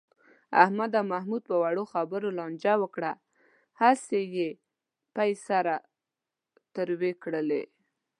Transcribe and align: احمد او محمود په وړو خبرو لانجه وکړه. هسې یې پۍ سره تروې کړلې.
احمد 0.63 0.91
او 0.99 1.05
محمود 1.13 1.41
په 1.49 1.55
وړو 1.63 1.83
خبرو 1.93 2.29
لانجه 2.37 2.73
وکړه. 2.81 3.11
هسې 3.81 4.21
یې 4.35 4.49
پۍ 5.15 5.31
سره 5.47 5.73
تروې 6.75 7.11
کړلې. 7.23 7.63